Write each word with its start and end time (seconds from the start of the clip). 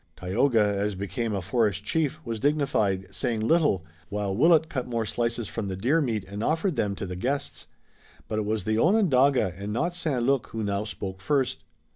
Tayoga, 0.15 0.59
as 0.59 0.95
became 0.95 1.35
a 1.35 1.43
forest 1.43 1.83
chief, 1.83 2.19
was 2.25 2.39
dignified, 2.39 3.13
saying 3.13 3.41
little, 3.41 3.85
while 4.09 4.35
Willet 4.35 4.67
cut 4.67 4.87
more 4.87 5.05
slices 5.05 5.47
from 5.47 5.67
the 5.67 5.75
deer 5.75 6.01
meat 6.01 6.23
and 6.23 6.43
offered 6.43 6.75
them 6.75 6.95
to 6.95 7.05
the 7.05 7.15
guests. 7.15 7.67
But 8.27 8.39
it 8.39 8.45
was 8.47 8.63
the 8.63 8.79
Onondaga 8.79 9.53
and 9.55 9.71
not 9.71 9.93
St. 9.95 10.23
Luc 10.23 10.47
who 10.47 10.63
now 10.63 10.85
spoke 10.85 11.21
first. 11.21 11.63